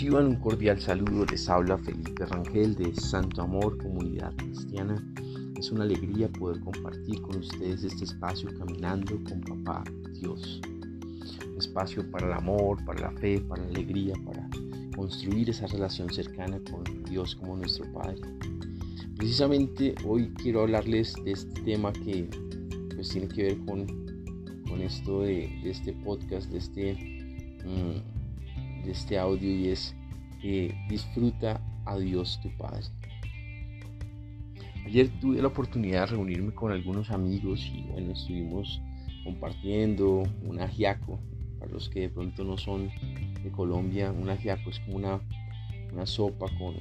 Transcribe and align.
Reciban 0.00 0.28
un 0.28 0.36
cordial 0.36 0.80
saludo, 0.80 1.26
les 1.26 1.46
habla 1.50 1.76
Felipe 1.76 2.24
Rangel 2.24 2.74
de 2.74 2.94
Santo 2.94 3.42
Amor 3.42 3.76
Comunidad 3.76 4.34
Cristiana. 4.34 4.96
Es 5.58 5.70
una 5.72 5.84
alegría 5.84 6.26
poder 6.26 6.58
compartir 6.60 7.20
con 7.20 7.36
ustedes 7.36 7.84
este 7.84 8.04
espacio 8.04 8.48
caminando 8.58 9.22
con 9.24 9.42
Papá 9.42 9.84
Dios. 10.18 10.62
Un 11.52 11.58
espacio 11.58 12.10
para 12.10 12.28
el 12.28 12.32
amor, 12.32 12.82
para 12.86 12.98
la 12.98 13.20
fe, 13.20 13.42
para 13.42 13.62
la 13.62 13.68
alegría, 13.68 14.14
para 14.24 14.48
construir 14.96 15.50
esa 15.50 15.66
relación 15.66 16.08
cercana 16.08 16.58
con 16.70 16.82
Dios 17.04 17.36
como 17.36 17.58
nuestro 17.58 17.84
Padre. 17.92 18.22
Precisamente 19.18 19.94
hoy 20.06 20.32
quiero 20.42 20.62
hablarles 20.62 21.14
de 21.26 21.32
este 21.32 21.60
tema 21.60 21.92
que 21.92 22.26
pues 22.94 23.10
tiene 23.10 23.28
que 23.28 23.42
ver 23.42 23.58
con, 23.66 23.86
con 24.66 24.80
esto 24.80 25.20
de, 25.20 25.44
este 25.62 25.92
podcast, 25.92 26.50
de 26.50 26.56
este... 26.56 26.94
Mm, 27.66 28.19
de 28.84 28.92
este 28.92 29.18
audio 29.18 29.50
y 29.50 29.68
es 29.68 29.94
que 30.40 30.74
disfruta 30.88 31.60
a 31.84 31.98
Dios 31.98 32.40
tu 32.42 32.50
Padre. 32.56 32.82
Ayer 34.86 35.08
tuve 35.20 35.40
la 35.40 35.48
oportunidad 35.48 36.00
de 36.00 36.06
reunirme 36.16 36.52
con 36.52 36.72
algunos 36.72 37.10
amigos 37.10 37.64
y 37.72 37.82
bueno, 37.82 38.12
estuvimos 38.12 38.80
compartiendo 39.24 40.22
un 40.42 40.60
ajiaco. 40.60 41.20
Para 41.58 41.72
los 41.72 41.90
que 41.90 42.00
de 42.00 42.08
pronto 42.08 42.42
no 42.42 42.56
son 42.56 42.90
de 43.42 43.50
Colombia, 43.50 44.10
un 44.10 44.30
ajiaco 44.30 44.70
es 44.70 44.80
como 44.80 44.96
una, 44.96 45.20
una 45.92 46.06
sopa 46.06 46.46
con, 46.58 46.74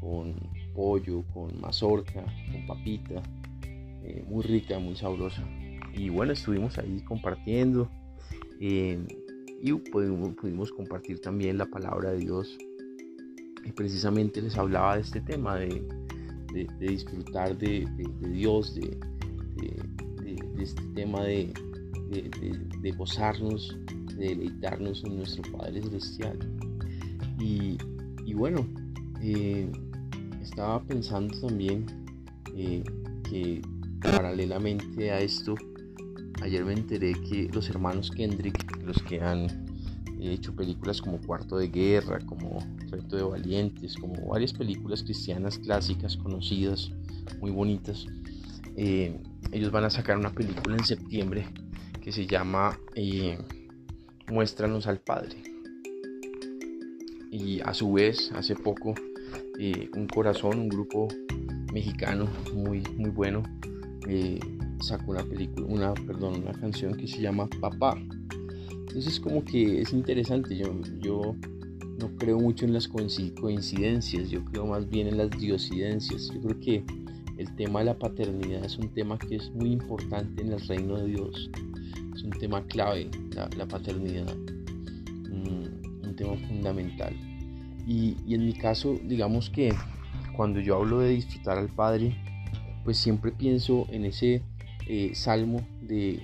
con 0.00 0.34
pollo, 0.74 1.22
con 1.34 1.60
mazorca, 1.60 2.24
con 2.50 2.66
papita, 2.66 3.22
eh, 4.02 4.24
muy 4.26 4.42
rica, 4.42 4.78
muy 4.78 4.96
sabrosa. 4.96 5.44
Y 5.94 6.08
bueno, 6.08 6.32
estuvimos 6.32 6.78
ahí 6.78 7.02
compartiendo. 7.04 7.90
Eh, 8.60 8.98
y 9.60 9.72
pudimos, 9.72 10.72
compartir 10.72 11.20
también 11.20 11.58
la 11.58 11.66
palabra 11.66 12.12
de 12.12 12.18
Dios. 12.18 12.56
Y 13.64 13.72
precisamente 13.72 14.40
les 14.40 14.56
hablaba 14.56 14.96
de 14.96 15.02
este 15.02 15.20
tema, 15.20 15.56
de, 15.56 15.82
disfrutar 16.78 17.56
de, 17.58 17.86
Dios, 18.20 18.74
de, 18.74 18.98
este 20.58 20.82
tema 20.94 21.22
de, 21.24 21.52
gozarnos, 22.96 23.76
de 24.16 24.28
deleitarnos 24.28 25.04
en 25.04 25.16
nuestro 25.16 25.42
Padre 25.52 25.82
Celestial. 25.82 26.38
Y, 27.38 27.76
bueno, 28.34 28.66
eh, 29.20 29.70
estaba 30.42 30.82
pensando 30.84 31.38
también 31.40 31.86
eh, 32.54 32.84
que 33.28 33.62
paralelamente 34.00 35.10
a 35.10 35.20
esto, 35.20 35.54
ayer 36.42 36.64
me 36.64 36.72
enteré 36.72 37.12
que 37.28 37.48
los 37.52 37.68
hermanos 37.68 38.10
Kendrick, 38.10 38.67
los 38.88 39.02
que 39.02 39.20
han 39.20 39.46
hecho 40.18 40.56
películas 40.56 41.00
como 41.00 41.20
Cuarto 41.20 41.58
de 41.58 41.68
Guerra, 41.68 42.18
como 42.26 42.58
Reto 42.90 43.16
de 43.16 43.22
Valientes, 43.22 43.94
como 43.96 44.26
varias 44.26 44.52
películas 44.52 45.04
cristianas 45.04 45.58
clásicas 45.58 46.16
conocidas, 46.16 46.90
muy 47.40 47.50
bonitas, 47.50 48.06
eh, 48.76 49.20
ellos 49.52 49.70
van 49.70 49.84
a 49.84 49.90
sacar 49.90 50.16
una 50.16 50.32
película 50.32 50.76
en 50.76 50.84
septiembre 50.84 51.46
que 52.00 52.10
se 52.10 52.26
llama 52.26 52.78
eh, 52.94 53.38
Muéstranos 54.28 54.86
al 54.86 54.98
Padre. 54.98 55.36
Y 57.30 57.60
a 57.60 57.74
su 57.74 57.92
vez, 57.92 58.32
hace 58.34 58.56
poco, 58.56 58.94
eh, 59.58 59.90
Un 59.94 60.06
Corazón, 60.08 60.58
un 60.58 60.68
grupo 60.68 61.08
mexicano 61.72 62.26
muy, 62.54 62.82
muy 62.96 63.10
bueno, 63.10 63.42
sacó 64.80 65.10
una 65.10 65.22
película, 65.22 65.66
una, 65.66 65.94
perdón, 65.94 66.42
una 66.42 66.52
canción 66.52 66.96
que 66.96 67.06
se 67.06 67.20
llama 67.20 67.48
Papá. 67.60 67.94
Entonces 68.88 69.20
como 69.20 69.44
que 69.44 69.82
es 69.82 69.92
interesante, 69.92 70.56
yo, 70.56 70.74
yo 71.00 71.36
no 71.98 72.16
creo 72.16 72.38
mucho 72.38 72.64
en 72.64 72.72
las 72.72 72.88
coincidencias, 72.88 74.30
yo 74.30 74.44
creo 74.46 74.66
más 74.66 74.88
bien 74.88 75.08
en 75.08 75.18
las 75.18 75.30
diosidencias. 75.30 76.30
Yo 76.32 76.40
creo 76.40 76.60
que 76.60 76.84
el 77.36 77.54
tema 77.56 77.80
de 77.80 77.86
la 77.86 77.98
paternidad 77.98 78.64
es 78.64 78.78
un 78.78 78.88
tema 78.88 79.18
que 79.18 79.36
es 79.36 79.50
muy 79.50 79.72
importante 79.72 80.42
en 80.42 80.52
el 80.52 80.60
reino 80.60 80.96
de 80.96 81.06
Dios. 81.06 81.50
Es 82.14 82.22
un 82.22 82.30
tema 82.30 82.64
clave, 82.66 83.10
la, 83.56 83.66
paternidad, 83.66 84.34
un, 85.30 86.00
un, 86.04 86.16
tema 86.16 86.36
fundamental. 86.48 87.14
Y, 87.86 88.16
y 88.26 88.34
en 88.34 88.44
mi 88.46 88.54
caso, 88.54 88.98
digamos 89.04 89.50
que 89.50 89.72
cuando 90.36 90.60
yo 90.60 90.76
hablo 90.76 91.00
de 91.00 91.10
disfrutar 91.10 91.58
al 91.58 91.68
Padre, 91.68 92.16
pues 92.84 92.96
siempre 92.96 93.32
pienso 93.32 93.86
en 93.90 94.04
ese 94.04 94.42
eh, 94.86 95.10
salmo 95.14 95.60
de 95.82 96.22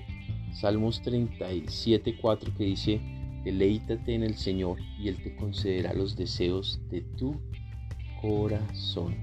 Salmos 0.54 1.02
37, 1.02 2.16
4 2.20 2.52
que 2.56 2.64
dice, 2.64 3.00
deleítate 3.44 4.14
en 4.14 4.22
el 4.22 4.36
Señor 4.36 4.78
y 4.98 5.08
Él 5.08 5.22
te 5.22 5.34
concederá 5.34 5.92
los 5.92 6.16
deseos 6.16 6.80
de 6.90 7.00
tu 7.00 7.40
corazón. 8.22 9.16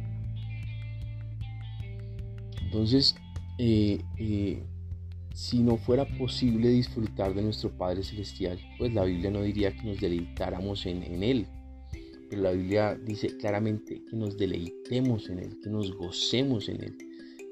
Entonces, 2.62 3.16
eh, 3.58 4.02
eh, 4.18 4.62
si 5.34 5.59
no 5.59 5.78
fuera 5.78 6.06
posible 6.18 6.69
disfrutar 6.69 7.34
de 7.34 7.44
nuestro 7.44 7.69
Padre 7.78 8.03
Celestial, 8.03 8.59
pues 8.78 8.94
la 8.94 9.06
Biblia 9.06 9.31
no 9.31 9.42
diría 9.42 9.75
que 9.75 9.84
nos 9.84 10.00
deleitáramos 10.02 10.86
en, 10.86 11.02
en 11.03 11.24
Él, 11.24 11.48
pero 12.30 12.42
la 12.44 12.52
Biblia 12.52 12.96
dice 12.96 13.38
claramente 13.38 14.03
que 14.09 14.16
nos 14.16 14.38
deleitemos 14.38 15.30
en 15.30 15.40
Él, 15.40 15.59
que 15.63 15.69
nos 15.69 15.94
gocemos 15.96 16.68
en 16.68 16.84
Él 16.84 17.10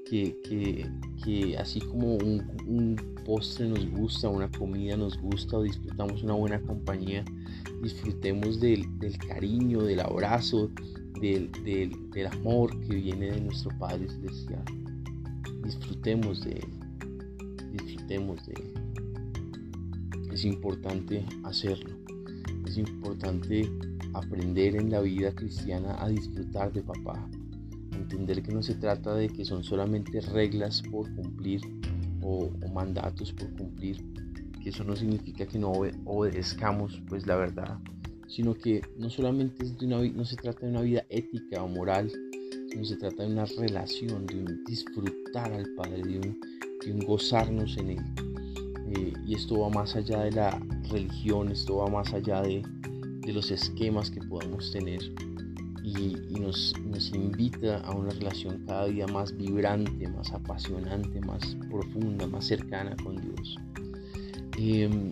que, 0.09 1.55
así 1.57 1.79
como 1.79 2.15
un, 2.15 2.95
postre 3.25 3.67
nos 3.67 3.87
gusta, 3.91 4.27
una 4.27 4.49
comida 4.49 4.97
nos 4.97 5.19
gusta 5.21 5.57
o 5.57 5.63
disfrutamos 5.63 6.23
una 6.23 6.33
buena 6.33 6.59
compañía, 6.61 7.23
disfrutemos 7.83 8.59
del, 8.59 8.87
cariño, 9.27 9.83
del 9.83 9.99
abrazo, 9.99 10.71
del, 11.21 11.51
amor 12.31 12.79
que 12.81 12.95
viene 12.95 13.31
de 13.31 13.41
nuestro 13.41 13.69
Padre 13.77 14.07
Celestial. 14.09 14.63
Disfrutemos 15.63 16.43
de 16.43 16.53
Él, 16.53 16.69
disfrutemos 17.71 18.45
de 18.47 18.53
Él. 18.53 18.73
Es 20.31 20.43
importante 20.43 21.23
hacerlo, 21.43 21.95
es 22.65 22.77
importante 22.77 23.69
aprender 24.13 24.75
en 24.75 24.89
la 24.89 25.01
vida 25.01 25.31
cristiana 25.35 26.01
a 26.03 26.09
disfrutar 26.09 26.73
de 26.73 26.81
papá, 26.81 27.29
entender 27.93 28.41
que 28.41 28.51
no 28.51 28.61
se 28.61 28.75
trata 28.75 29.15
de 29.15 29.29
que 29.29 29.45
son 29.45 29.63
solamente 29.63 30.21
reglas 30.21 30.81
por 30.91 31.13
cumplir 31.15 31.61
o, 32.21 32.49
mandatos 32.73 33.33
por 33.33 33.51
cumplir, 33.55 34.03
que 34.61 34.69
eso 34.69 34.83
no 34.83 34.95
significa 34.95 35.45
que 35.45 35.57
no 35.57 35.71
obedezcamos 36.05 37.01
pues 37.07 37.25
la 37.25 37.35
verdad, 37.35 37.79
sino 38.27 38.53
que 38.53 38.81
no 38.97 39.09
solamente 39.09 39.63
es 39.63 39.77
de 39.77 39.85
una, 39.85 40.01
no 40.01 40.25
se 40.25 40.35
trata 40.35 40.65
de 40.65 40.71
una 40.71 40.81
vida 40.81 41.05
ética 41.09 41.63
o 41.63 41.67
moral, 41.67 42.11
sino 42.69 42.85
se 42.85 42.97
trata 42.97 43.23
de 43.23 43.31
una 43.31 43.45
relación, 43.45 44.25
de 44.27 44.39
un 44.39 44.63
disfrutar 44.65 45.51
al 45.51 45.65
Padre, 45.75 46.03
de 46.03 46.19
un, 46.19 46.99
gozarnos 47.05 47.77
en 47.77 47.89
Él. 47.91 47.99
Eh, 48.95 49.13
y 49.25 49.35
esto 49.35 49.59
va 49.59 49.69
más 49.69 49.95
allá 49.95 50.21
de 50.21 50.31
la 50.31 50.59
religión, 50.89 51.51
esto 51.51 51.77
va 51.77 51.87
más 51.87 52.13
allá 52.13 52.41
de, 52.41 52.63
de 53.21 53.33
los 53.33 53.51
esquemas 53.51 54.09
que 54.09 54.21
podamos 54.21 54.71
tener 54.71 54.99
y, 55.97 56.39
nos, 56.39 56.73
invita 57.13 57.79
a 57.79 57.91
una 57.91 58.11
relación 58.11 58.63
cada 58.65 58.85
día 58.87 59.07
más 59.07 59.35
vibrante, 59.35 60.07
más 60.09 60.31
apasionante, 60.31 61.19
más 61.21 61.55
profunda, 61.69 62.27
más 62.27 62.45
cercana 62.45 62.95
con 63.03 63.19
Dios. 63.21 63.57
Em, 64.57 65.11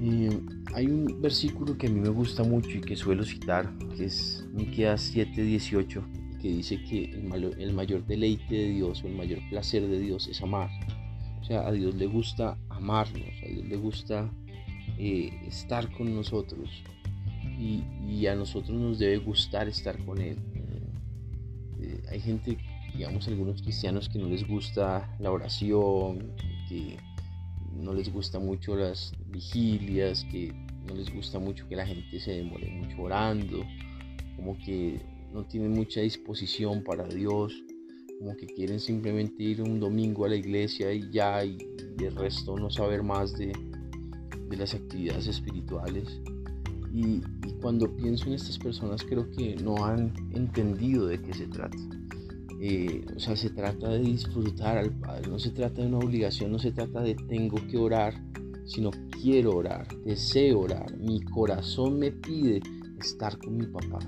em, 0.00 0.46
hay 0.74 0.86
un 0.86 1.20
versículo 1.20 1.76
que 1.76 1.86
a 1.86 1.90
mí 1.90 2.00
me 2.00 2.10
gusta 2.10 2.42
mucho 2.42 2.70
y 2.70 2.80
que 2.80 2.96
suelo 2.96 3.24
citar, 3.24 3.72
que 3.96 4.06
es 4.06 4.44
Miqueas 4.52 5.12
7:18, 5.12 6.02
que 6.40 6.48
dice 6.48 6.82
que 6.82 7.04
el, 7.04 7.54
el 7.58 7.72
mayor 7.72 8.06
deleite 8.06 8.54
de 8.54 8.68
Dios 8.70 9.02
o 9.02 9.08
el 9.08 9.14
mayor 9.14 9.38
placer 9.50 9.86
de 9.86 9.98
Dios 9.98 10.28
es 10.28 10.42
amar. 10.42 10.70
O 11.40 11.44
sea, 11.44 11.66
a 11.66 11.72
Dios 11.72 11.94
le 11.94 12.06
gusta 12.06 12.56
amarnos, 12.70 13.28
a 13.42 13.48
Dios 13.48 13.66
le 13.66 13.76
gusta 13.76 14.30
eh, 14.98 15.30
estar 15.46 15.90
con 15.92 16.14
nosotros 16.14 16.70
y, 17.58 18.26
a 18.26 18.34
nosotros 18.34 18.78
nos 18.78 18.98
debe 18.98 19.18
gustar 19.18 19.68
estar 19.68 20.02
con 20.04 20.20
Él. 20.20 20.38
Eh, 21.80 22.02
hay 22.10 22.20
gente, 22.20 22.56
digamos, 22.92 23.28
algunos 23.28 23.60
cristianos 23.60 24.08
que 24.08 24.18
no 24.18 24.28
les 24.28 24.46
gusta 24.46 25.14
la 25.18 25.30
oración, 25.30 26.32
que 26.68 26.96
no 27.76 27.92
les 27.92 28.12
gusta 28.12 28.38
mucho 28.38 28.76
las 28.76 29.12
vigilias, 29.26 30.24
que 30.24 30.52
no 30.86 30.94
les 30.94 31.12
gusta 31.12 31.38
mucho 31.38 31.68
que 31.68 31.76
la 31.76 31.86
gente 31.86 32.20
se 32.20 32.32
demore 32.32 32.70
mucho 32.70 33.02
orando, 33.02 33.64
como 34.36 34.56
que 34.58 35.00
no 35.32 35.44
tienen 35.44 35.72
mucha 35.72 36.00
disposición 36.00 36.82
para 36.84 37.04
Dios, 37.04 37.52
como 38.20 38.36
que 38.36 38.46
quieren 38.46 38.80
simplemente 38.80 39.42
ir 39.42 39.62
un 39.62 39.80
domingo 39.80 40.24
a 40.24 40.28
la 40.28 40.36
iglesia 40.36 40.92
y 40.92 41.10
ya, 41.10 41.44
y, 41.44 41.58
el 41.98 42.16
resto 42.16 42.56
no 42.56 42.70
saber 42.70 43.02
más 43.02 43.32
de, 43.38 43.52
de 44.48 44.56
las 44.56 44.74
actividades 44.74 45.26
espirituales. 45.26 46.20
Y, 46.94 47.20
cuando 47.60 47.94
pienso 47.96 48.26
en 48.26 48.34
estas 48.34 48.58
personas 48.58 49.02
creo 49.02 49.30
que 49.30 49.56
no 49.56 49.84
han 49.84 50.12
entendido 50.32 51.06
de 51.06 51.20
qué 51.20 51.32
se 51.32 51.46
trata. 51.46 51.78
Eh, 52.60 53.04
o 53.16 53.18
sea, 53.18 53.36
se 53.36 53.50
trata 53.50 53.88
de 53.88 54.00
disfrutar 54.00 54.78
al 54.78 54.92
Padre, 54.92 55.28
no 55.28 55.38
se 55.38 55.50
trata 55.50 55.82
de 55.82 55.88
una 55.88 55.98
obligación, 55.98 56.52
no 56.52 56.58
se 56.58 56.72
trata 56.72 57.00
de 57.00 57.14
tengo 57.14 57.56
que 57.68 57.76
orar 57.78 58.14
sino 58.64 58.90
quiero 59.22 59.56
orar, 59.56 59.86
deseo 60.04 60.60
orar. 60.60 60.96
Mi 60.98 61.20
corazón 61.20 61.98
me 61.98 62.10
pide 62.10 62.62
estar 62.98 63.38
con 63.38 63.56
mi 63.56 63.66
papá. 63.66 63.98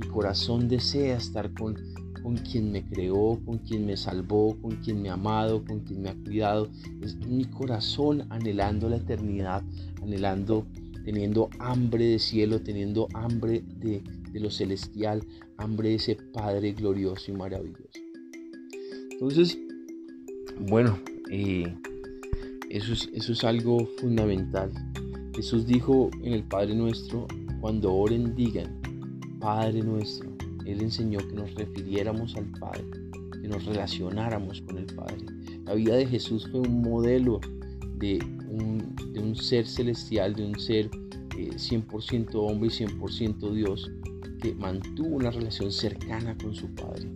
Mi 0.00 0.06
corazón 0.08 0.68
desea 0.68 1.16
estar 1.16 1.52
con, 1.54 1.76
con 2.22 2.36
quien 2.36 2.72
me 2.72 2.84
creó, 2.84 3.38
con 3.44 3.58
quien 3.58 3.86
me 3.86 3.96
salvó, 3.96 4.56
con 4.60 4.76
quien 4.76 5.02
me 5.02 5.10
ha 5.10 5.14
amado, 5.14 5.64
con 5.64 5.80
quien 5.80 6.02
me 6.02 6.10
ha 6.10 6.14
cuidado. 6.14 6.68
Es 7.02 7.16
mi 7.26 7.44
corazón 7.44 8.26
anhelando 8.30 8.88
la 8.88 8.96
eternidad, 8.96 9.62
anhelando, 10.02 10.66
teniendo 11.08 11.48
hambre 11.58 12.04
de 12.04 12.18
cielo, 12.18 12.60
teniendo 12.60 13.08
hambre 13.14 13.64
de, 13.80 14.02
de 14.30 14.40
lo 14.40 14.50
celestial, 14.50 15.24
hambre 15.56 15.88
de 15.88 15.94
ese 15.94 16.16
Padre 16.34 16.72
glorioso 16.72 17.30
y 17.30 17.34
maravilloso. 17.34 17.98
Entonces, 19.12 19.58
bueno, 20.68 20.98
eh, 21.30 21.74
eso, 22.68 22.92
es, 22.92 23.08
eso 23.14 23.32
es 23.32 23.42
algo 23.42 23.86
fundamental. 23.96 24.70
Jesús 25.34 25.66
dijo 25.66 26.10
en 26.22 26.34
el 26.34 26.42
Padre 26.42 26.74
Nuestro, 26.74 27.26
cuando 27.62 27.90
oren 27.90 28.34
digan, 28.34 28.78
Padre 29.40 29.80
Nuestro. 29.80 30.28
Él 30.66 30.82
enseñó 30.82 31.20
que 31.20 31.32
nos 31.32 31.54
refiriéramos 31.54 32.36
al 32.36 32.52
Padre, 32.60 32.84
que 33.40 33.48
nos 33.48 33.64
relacionáramos 33.64 34.60
con 34.60 34.76
el 34.76 34.84
Padre. 34.94 35.24
La 35.64 35.72
vida 35.72 35.96
de 35.96 36.04
Jesús 36.04 36.46
fue 36.50 36.60
un 36.60 36.82
modelo 36.82 37.40
de 37.98 38.18
un, 38.48 38.94
de 39.12 39.20
un 39.20 39.34
ser 39.34 39.66
celestial, 39.66 40.34
de 40.34 40.46
un 40.46 40.58
ser 40.58 40.90
100% 40.90 42.34
eh, 42.34 42.36
hombre 42.36 42.68
y 42.68 42.84
100% 42.84 43.52
Dios, 43.52 43.90
que 44.40 44.54
mantuvo 44.54 45.16
una 45.16 45.30
relación 45.30 45.72
cercana 45.72 46.36
con 46.36 46.54
su 46.54 46.74
Padre. 46.74 47.10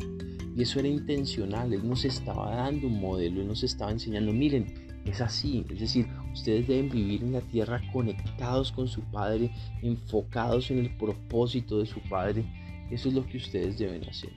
Y 0.54 0.62
eso 0.62 0.80
era 0.80 0.88
intencional, 0.88 1.72
Él 1.72 1.88
nos 1.88 2.04
estaba 2.04 2.54
dando 2.54 2.86
un 2.86 3.00
modelo, 3.00 3.40
Él 3.40 3.48
nos 3.48 3.62
estaba 3.62 3.90
enseñando, 3.90 4.32
miren, 4.32 4.66
es 5.06 5.20
así, 5.20 5.64
es 5.70 5.80
decir, 5.80 6.06
ustedes 6.32 6.68
deben 6.68 6.90
vivir 6.90 7.22
en 7.22 7.32
la 7.32 7.40
tierra 7.40 7.80
conectados 7.92 8.70
con 8.70 8.86
su 8.86 9.00
Padre, 9.10 9.50
enfocados 9.82 10.70
en 10.70 10.78
el 10.78 10.96
propósito 10.96 11.78
de 11.78 11.86
su 11.86 12.00
Padre, 12.08 12.44
eso 12.90 13.08
es 13.08 13.14
lo 13.14 13.26
que 13.26 13.38
ustedes 13.38 13.78
deben 13.78 14.04
hacer. 14.08 14.30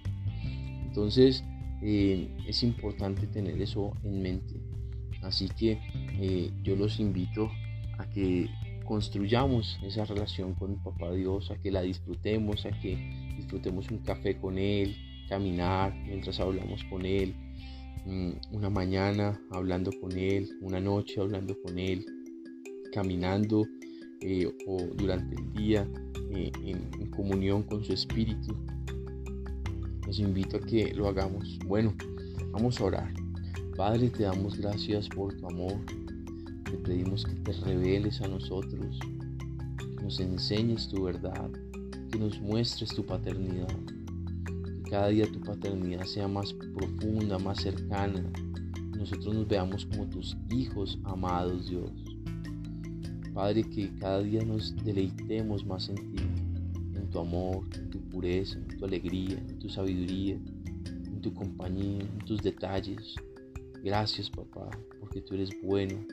Entonces, 0.88 1.44
eh, 1.82 2.30
es 2.48 2.64
importante 2.64 3.28
tener 3.28 3.62
eso 3.62 3.94
en 4.04 4.22
mente. 4.22 4.56
Así 5.26 5.50
que 5.50 5.80
eh, 6.20 6.52
yo 6.64 6.76
los 6.76 7.00
invito 7.00 7.52
a 7.98 8.08
que 8.10 8.50
construyamos 8.86 9.80
esa 9.84 10.06
relación 10.06 10.54
con 10.54 10.76
Papá 10.84 11.12
Dios, 11.12 11.50
a 11.50 11.56
que 11.58 11.72
la 11.72 11.82
disfrutemos, 11.82 12.66
a 12.66 12.72
que 12.80 12.96
disfrutemos 13.36 13.90
un 13.90 14.00
café 14.00 14.38
con 14.38 14.58
Él, 14.58 14.96
caminar 15.28 15.96
mientras 16.06 16.40
hablamos 16.40 16.84
con 16.86 17.06
Él, 17.06 17.34
mm, 18.06 18.56
una 18.56 18.70
mañana 18.70 19.42
hablando 19.50 19.92
con 20.00 20.12
Él, 20.12 20.48
una 20.62 20.80
noche 20.80 21.20
hablando 21.20 21.60
con 21.62 21.80
Él, 21.80 22.06
caminando 22.94 23.66
eh, 24.22 24.48
o 24.68 24.78
durante 24.96 25.36
el 25.36 25.54
día 25.54 25.88
eh, 26.32 26.52
en, 26.64 27.10
comunión 27.10 27.64
con 27.64 27.84
su 27.84 27.94
Espíritu. 27.94 28.56
Los 30.06 30.20
invito 30.20 30.58
a 30.58 30.60
que 30.60 30.94
lo 30.94 31.08
hagamos. 31.08 31.58
Bueno, 31.66 31.96
vamos 32.52 32.80
a 32.80 32.84
orar. 32.84 33.25
Padre, 33.76 34.10
te 34.10 34.24
damos 34.24 34.58
gracias 34.58 35.10
por 35.10 35.34
tu 35.36 35.48
amor. 35.48 35.78
Te 36.66 36.78
pedimos 36.78 37.26
que 37.26 37.36
te 37.36 37.52
reveles 37.52 38.22
a 38.22 38.28
nosotros, 38.28 39.00
que 39.78 40.04
nos 40.04 40.20
enseñes 40.20 40.88
tu 40.88 41.04
verdad, 41.04 41.50
que 42.12 42.18
nos 42.18 42.40
muestres 42.40 42.90
tu 42.94 43.06
paternidad 43.06 43.76
cada 44.90 45.08
día 45.10 45.26
tu 45.30 45.42
paternidad 45.42 46.06
sea 46.06 46.28
más 46.28 46.54
profunda, 46.54 47.40
más 47.40 47.62
cercana. 47.62 48.24
Nosotros 48.98 49.34
nos 49.34 49.48
veamos 49.48 49.86
como 49.88 50.08
tus 50.08 50.38
hijos 50.52 51.00
amados, 51.04 51.70
Dios. 51.70 51.92
Padre, 53.34 53.64
que 53.64 53.94
cada 54.00 54.22
día 54.22 54.46
nos 54.46 54.76
deleitemos 54.86 55.66
más 55.66 55.90
en 55.90 55.96
ti, 55.96 56.24
en 56.94 57.10
tu 57.10 57.20
amor, 57.20 57.66
en 57.76 57.90
tu 57.90 58.00
pureza, 58.10 58.58
en 58.58 58.78
tu 58.78 58.86
alegría, 58.86 59.38
en 59.38 59.60
tu 59.60 59.70
sabiduría, 59.70 60.36
en 60.36 61.22
tu 61.22 61.34
compañía, 61.34 62.02
en 62.02 62.20
tus 62.20 62.42
detalles. 62.42 63.16
Gracias, 63.86 64.32
papá, 64.32 64.68
porque 65.00 65.22
tú 65.22 65.36
eres 65.36 65.52
bueno. 65.62 66.04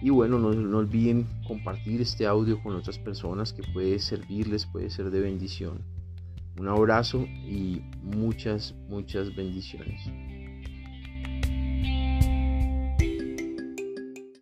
y 0.02 0.10
bueno, 0.10 0.38
no, 0.38 0.52
no, 0.52 0.78
olviden 0.78 1.26
compartir 1.46 2.00
este 2.00 2.26
audio 2.26 2.62
con 2.62 2.74
otras 2.74 2.98
personas 2.98 3.52
que 3.52 3.62
puede 3.72 3.98
servirles, 3.98 4.66
puede 4.66 4.90
ser 4.90 5.10
de 5.10 5.20
bendición. 5.20 5.82
Un 6.58 6.68
abrazo 6.68 7.26
y 7.46 7.82
muchas, 8.02 8.74
muchas 8.88 9.34
bendiciones. 9.34 10.00